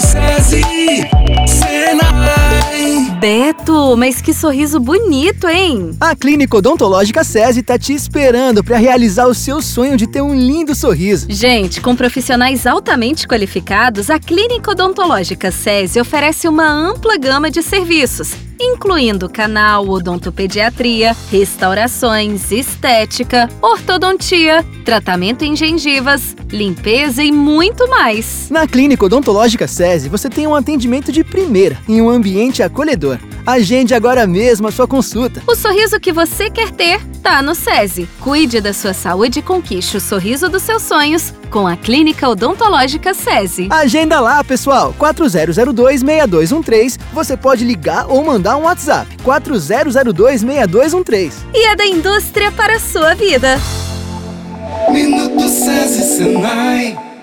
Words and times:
SESI, 0.00 0.62
Senai. 1.46 3.16
Beto, 3.20 3.96
mas 3.96 4.20
que 4.20 4.34
sorriso 4.34 4.78
bonito, 4.78 5.48
hein? 5.48 5.96
A 6.00 6.14
Clínica 6.14 6.56
Odontológica 6.56 7.24
SESI 7.24 7.62
tá 7.62 7.78
te 7.78 7.94
esperando 7.94 8.62
para 8.62 8.76
realizar 8.76 9.26
o 9.26 9.34
seu 9.34 9.62
sonho 9.62 9.96
de 9.96 10.06
ter 10.06 10.20
um 10.20 10.34
lindo 10.34 10.74
sorriso. 10.74 11.26
Gente, 11.30 11.80
com 11.80 11.96
profissionais 11.96 12.66
altamente 12.66 13.26
qualificados, 13.26 14.10
a 14.10 14.18
Clínica 14.18 14.72
Odontológica 14.72 15.50
SESI 15.50 16.00
oferece 16.00 16.48
uma 16.48 16.68
ampla 16.68 17.16
gama 17.16 17.50
de 17.50 17.62
serviços 17.62 18.43
incluindo 18.60 19.28
canal, 19.28 19.88
odontopediatria, 19.88 21.14
restaurações, 21.30 22.50
estética, 22.50 23.48
ortodontia, 23.60 24.64
tratamento 24.84 25.42
em 25.42 25.56
gengivas, 25.56 26.36
limpeza 26.50 27.22
e 27.22 27.32
muito 27.32 27.88
mais. 27.88 28.48
Na 28.50 28.66
Clínica 28.66 29.04
Odontológica 29.04 29.66
SESI, 29.66 30.08
você 30.08 30.28
tem 30.28 30.46
um 30.46 30.54
atendimento 30.54 31.10
de 31.10 31.24
primeira 31.24 31.78
em 31.88 32.00
um 32.00 32.08
ambiente 32.08 32.62
acolhedor. 32.62 33.18
Agende 33.46 33.94
agora 33.94 34.26
mesmo 34.26 34.68
a 34.68 34.72
sua 34.72 34.88
consulta. 34.88 35.42
O 35.46 35.54
sorriso 35.54 36.00
que 36.00 36.10
você 36.10 36.48
quer 36.48 36.70
ter 36.70 36.98
tá 37.22 37.42
no 37.42 37.54
SESI. 37.54 38.08
Cuide 38.20 38.58
da 38.58 38.72
sua 38.72 38.94
saúde 38.94 39.40
e 39.40 39.42
conquiste 39.42 39.98
o 39.98 40.00
sorriso 40.00 40.48
dos 40.48 40.62
seus 40.62 40.82
sonhos 40.82 41.34
com 41.50 41.66
a 41.66 41.76
Clínica 41.76 42.26
Odontológica 42.26 43.12
SESI. 43.12 43.68
Agenda 43.70 44.18
lá, 44.18 44.42
pessoal. 44.42 44.94
4002-6213. 44.98 46.98
Você 47.12 47.36
pode 47.36 47.64
ligar 47.64 48.06
ou 48.08 48.24
mandar 48.24 48.56
um 48.56 48.62
WhatsApp. 48.62 49.14
4002-6213. 49.22 51.32
E 51.52 51.66
é 51.66 51.76
da 51.76 51.84
indústria 51.86 52.50
para 52.50 52.76
a 52.76 52.80
sua 52.80 53.14
vida. 53.14 53.60
Minuto 54.90 55.46
SESI 55.48 56.16
Senai. 56.16 57.13